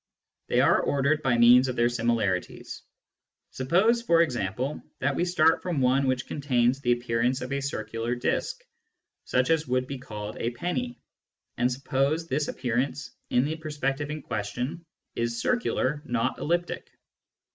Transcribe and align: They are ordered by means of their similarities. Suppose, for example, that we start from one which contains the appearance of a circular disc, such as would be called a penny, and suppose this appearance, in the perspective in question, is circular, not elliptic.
They 0.47 0.61
are 0.61 0.81
ordered 0.81 1.21
by 1.21 1.37
means 1.37 1.67
of 1.67 1.75
their 1.75 1.87
similarities. 1.87 2.81
Suppose, 3.51 4.01
for 4.01 4.23
example, 4.23 4.81
that 4.97 5.15
we 5.15 5.25
start 5.25 5.61
from 5.61 5.79
one 5.79 6.07
which 6.07 6.25
contains 6.25 6.81
the 6.81 6.93
appearance 6.93 7.41
of 7.41 7.51
a 7.51 7.61
circular 7.61 8.15
disc, 8.15 8.59
such 9.25 9.51
as 9.51 9.67
would 9.67 9.85
be 9.85 9.99
called 9.99 10.37
a 10.37 10.49
penny, 10.49 10.97
and 11.55 11.71
suppose 11.71 12.27
this 12.27 12.47
appearance, 12.47 13.11
in 13.29 13.45
the 13.45 13.57
perspective 13.57 14.09
in 14.09 14.23
question, 14.23 14.83
is 15.13 15.39
circular, 15.39 16.01
not 16.03 16.39
elliptic. 16.39 16.89